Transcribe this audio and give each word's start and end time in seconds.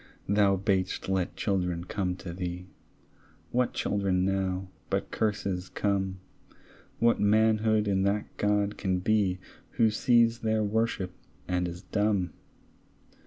Thou 0.27 0.57
bad'st 0.57 1.09
let 1.09 1.35
children 1.35 1.83
come 1.83 2.15
to 2.15 2.33
thee; 2.33 2.65
What 3.51 3.73
children 3.73 4.25
now 4.25 4.67
but 4.89 5.11
curses 5.11 5.69
come? 5.69 6.19
What 6.97 7.19
manhood 7.19 7.87
in 7.87 8.01
that 8.01 8.35
God 8.37 8.79
can 8.79 8.97
be 8.97 9.37
Who 9.73 9.91
sees 9.91 10.39
their 10.39 10.63
worship, 10.63 11.11
and 11.47 11.67
is 11.67 11.83
dumb? 11.83 12.33